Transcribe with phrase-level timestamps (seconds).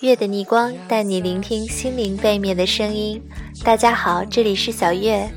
[0.00, 3.20] 月的逆光带你聆听心灵背面的声音。
[3.64, 5.28] 大家好，这里是小月。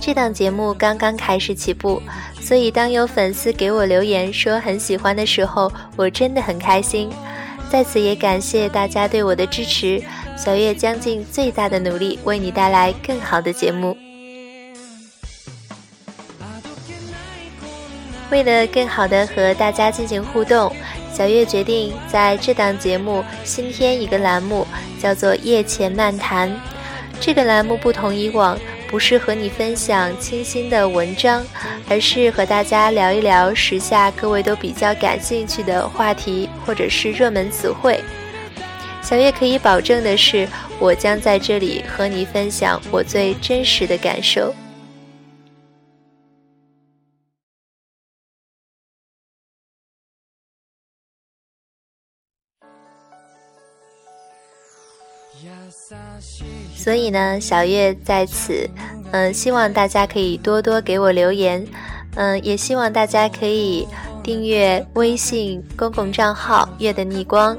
[0.00, 2.00] 这档节目刚刚开始起步，
[2.40, 7.10] 所以当有粉丝给我留言说很喜欢的时候，我真的很开心。
[7.68, 10.02] 在此也感谢大家对我的支持，
[10.34, 13.94] 小月将尽最大的努力为你带来更好的节目。
[18.34, 20.74] 为了更好的和大家进行互动，
[21.12, 24.66] 小月决定在这档节目新添一个栏目，
[25.00, 26.52] 叫做“夜前漫谈”。
[27.20, 28.58] 这个栏目不同以往。
[28.90, 31.44] 不是和你分享清新的文章，
[31.88, 38.00] 而是和大家聊一聊时下各位都比较感兴趣的话题，或者是热门词汇。
[39.02, 40.46] 小月可以保证的是，
[40.78, 44.54] 我将在这里和你分享我最真实的感受。
[56.74, 58.68] 所以呢，小月在此，
[59.12, 61.66] 嗯，希望大家可以多多给我留言，
[62.16, 63.86] 嗯，也希望大家可以
[64.22, 67.56] 订阅微信公共账号“月的逆光”，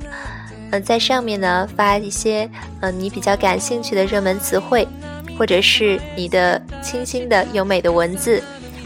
[0.71, 2.49] 嗯，在上面呢发一些
[2.81, 4.87] 嗯你比较感兴趣的热门词汇，
[5.37, 8.41] 或者是你的清新的优美的文字，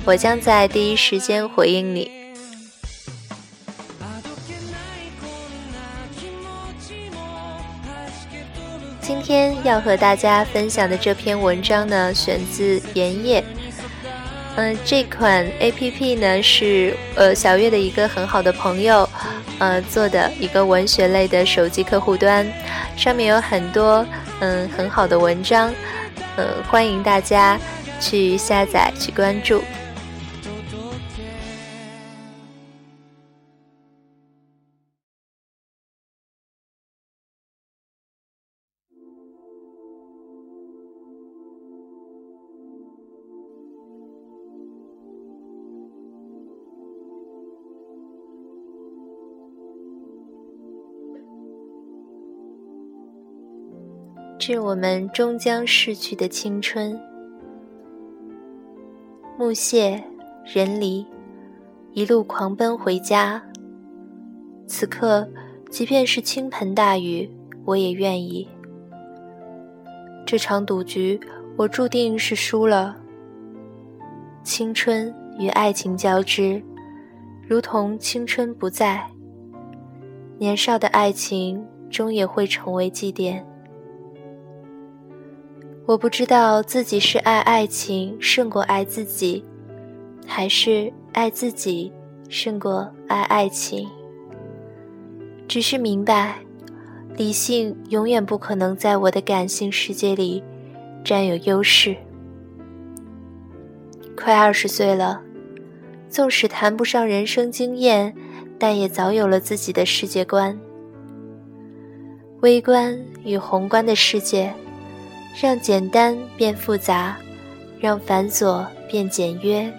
[0.06, 2.19] 我将在第一时间回应你。
[9.30, 13.44] 天要和大家分享的这篇文章呢，选自盐业。
[14.56, 19.08] 嗯，这款 A P P 呢是呃小月的一个很好的朋友，
[19.60, 22.44] 呃做的一个文学类的手机客户端，
[22.98, 24.04] 上面有很多
[24.40, 25.72] 嗯很好的文章，
[26.36, 27.56] 呃欢迎大家
[28.02, 29.64] 去下载去关注。
[54.40, 56.98] 致我们终将逝去的青春。
[59.38, 60.02] 木屑，
[60.46, 61.06] 人离，
[61.92, 63.44] 一路狂奔回家。
[64.66, 65.28] 此刻，
[65.70, 67.30] 即便是倾盆大雨，
[67.66, 68.48] 我也愿意。
[70.26, 71.20] 这场赌局，
[71.58, 72.96] 我注定是输了。
[74.42, 76.64] 青春与爱情交织，
[77.46, 79.06] 如同青春不在，
[80.38, 83.44] 年少的爱情终也会成为祭奠。
[85.90, 89.44] 我不知道自己是爱爱情胜过爱自己，
[90.28, 91.92] 还是爱自己
[92.30, 93.90] 胜过爱爱情。
[95.48, 96.36] 只是明白，
[97.18, 100.44] 理性永远不可能在我的感性世界里
[101.04, 101.98] 占有优势。
[104.16, 105.20] 快二十岁了，
[106.08, 108.14] 纵使谈不上人生经验，
[108.60, 110.56] 但也早有了自己的世界观。
[112.42, 114.54] 微观与宏观的世界。
[115.42, 117.18] 让简单变复杂，
[117.80, 119.72] 让繁琐变简约。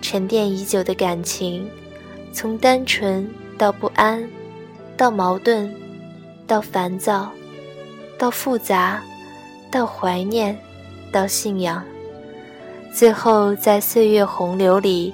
[0.00, 1.68] 沉淀已久的感情，
[2.32, 4.28] 从单纯到不安，
[4.96, 5.68] 到矛盾，
[6.46, 7.30] 到烦躁，
[8.18, 9.02] 到复杂，
[9.70, 10.56] 到怀念，
[11.10, 11.82] 到信仰，
[12.92, 15.12] 最后在岁月洪流里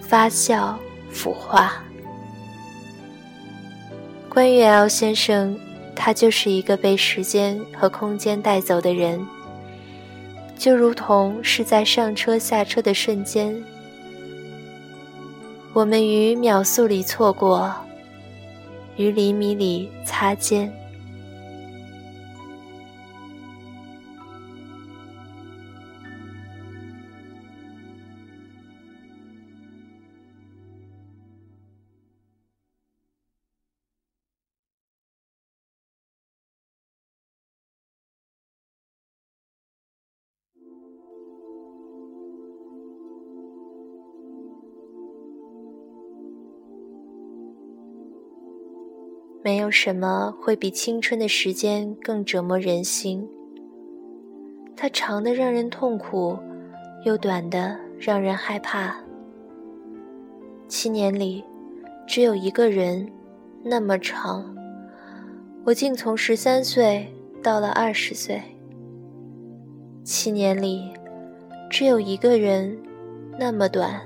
[0.00, 0.74] 发酵
[1.10, 1.74] 腐化。
[4.28, 5.56] 关于 L 先生。
[5.94, 9.24] 他就是一个被时间和空间带走的人，
[10.56, 13.62] 就如同是在上车下车的瞬间，
[15.72, 17.72] 我们于秒速里错过，
[18.96, 20.72] 于厘米里擦肩。
[49.44, 53.28] 没有什么会比青春的时间更折磨人心。
[54.76, 56.38] 它长的让人痛苦，
[57.04, 58.96] 又短的让人害怕。
[60.68, 61.44] 七年里，
[62.06, 63.10] 只有一个人，
[63.64, 64.54] 那么长。
[65.64, 67.06] 我竟从十三岁
[67.42, 68.40] 到了二十岁。
[70.04, 70.92] 七年里，
[71.68, 72.76] 只有一个人，
[73.38, 74.00] 那么短。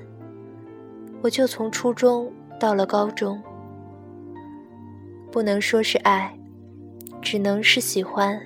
[1.23, 3.41] 我就从初中到了高中，
[5.37, 6.35] 不能说是爱，
[7.21, 8.41] 只能是喜欢。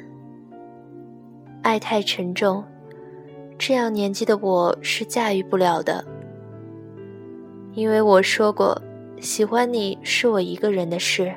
[1.63, 2.65] 爱太沉重，
[3.57, 6.05] 这样年纪的我是驾驭不了的。
[7.75, 8.77] 因为我说过，
[9.21, 11.33] 喜欢你是我一个人的事，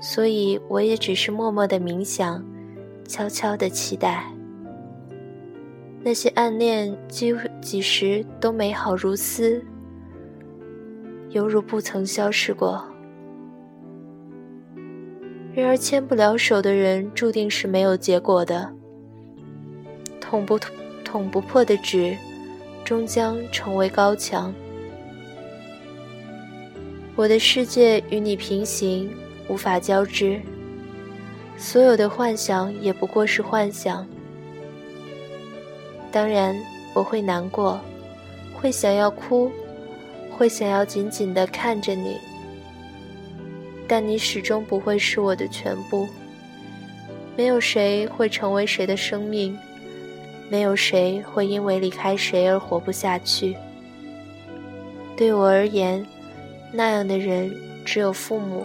[0.00, 2.40] 所以我也只是默默的冥想，
[3.08, 4.24] 悄悄的期待。
[6.00, 9.60] 那些暗恋几几时都美好如斯，
[11.30, 12.88] 犹如不曾消失过。
[15.58, 18.72] 然而牵不了手的人，注定是没有结果的。
[20.20, 20.56] 捅不
[21.04, 22.16] 捅不破的纸，
[22.84, 24.54] 终将成为高墙。
[27.16, 29.10] 我的世界与你平行，
[29.48, 30.40] 无法交织。
[31.56, 34.06] 所有的幻想也不过是幻想。
[36.12, 36.56] 当然，
[36.94, 37.80] 我会难过，
[38.54, 39.50] 会想要哭，
[40.30, 42.16] 会想要紧紧地看着你。
[43.88, 46.06] 但你始终不会是我的全部。
[47.34, 49.58] 没有谁会成为谁的生命。
[50.50, 53.56] 没有谁会因为离开谁而活不下去。
[55.16, 56.06] 对我而言，
[56.72, 57.54] 那样的人
[57.84, 58.64] 只有父母。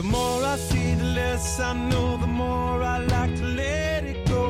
[0.00, 4.26] The more I see the less I know the more I like to let it
[4.26, 4.42] go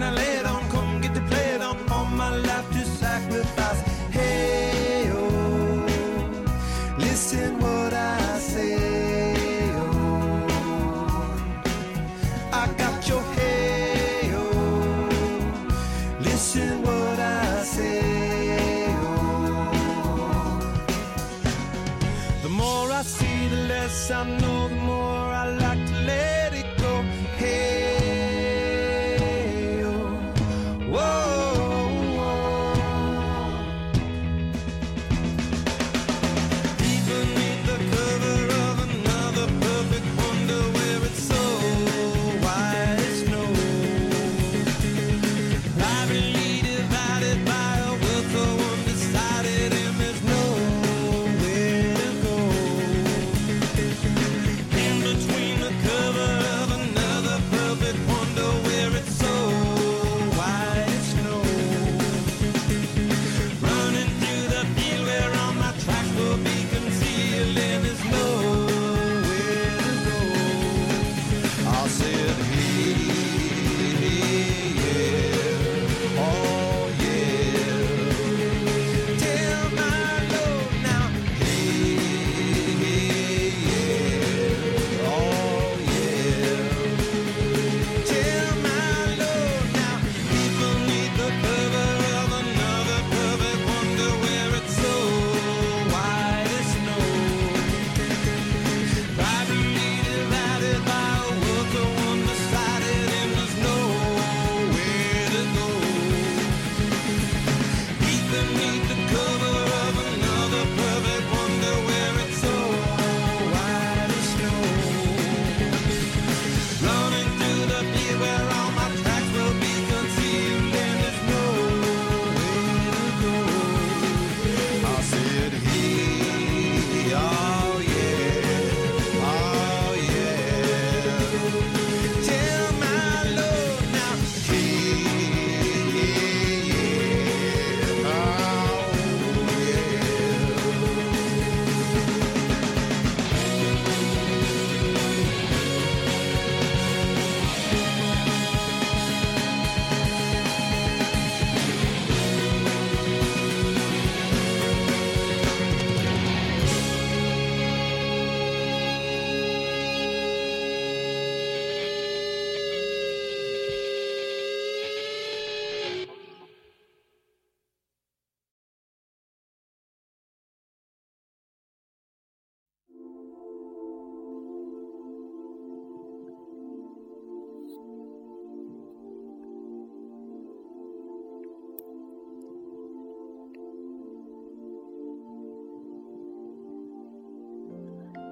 [0.00, 0.29] When I lay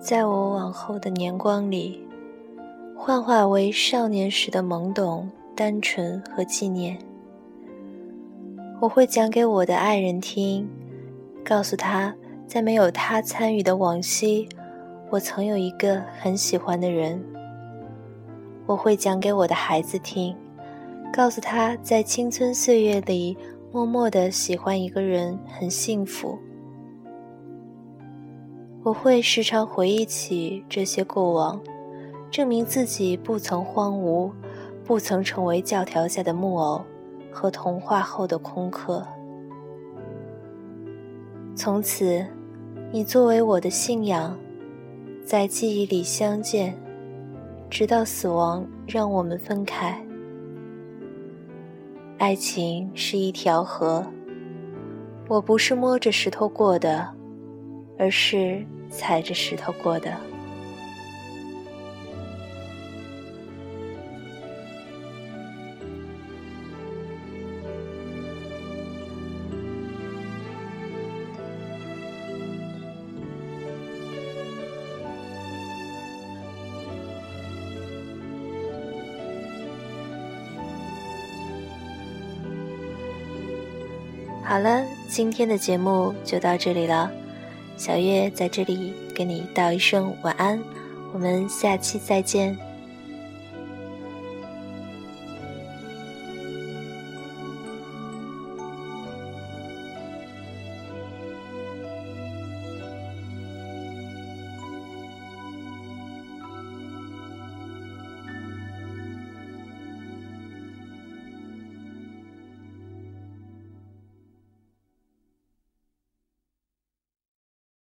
[0.08, 2.00] 在我往后的年光里，
[2.96, 6.96] 幻化为少年时的懵懂、单纯和纪念。
[8.80, 10.66] 我会讲给我的爱人听，
[11.44, 12.14] 告诉他，
[12.46, 14.48] 在没有他参与的往昔，
[15.10, 17.22] 我曾有一个很喜欢的人。
[18.64, 20.34] 我会讲给我的孩子听，
[21.12, 23.36] 告诉他在青春岁月里
[23.70, 26.38] 默默的喜欢一个人很幸福。
[28.88, 31.61] 我会时常回忆起这些过往，
[32.30, 34.30] 证明自己不曾荒芜，
[34.83, 36.83] 不曾成为教条下的木偶
[37.30, 39.07] 和童话后的空壳。
[41.54, 42.26] 从此，
[42.90, 44.35] 你作为我的信仰，
[45.23, 46.75] 在记忆里相见，
[47.68, 50.02] 直到死亡让我们分开。
[52.16, 54.02] 爱情是一条河，
[55.28, 57.07] 我不是摸着石头过的，
[57.99, 60.12] 而是踩着石头过的。
[84.45, 87.12] 好了，今天的节目就到这里了。
[87.78, 90.61] 小月在这里跟你道一声晚安，
[91.12, 92.67] 我们下期再见。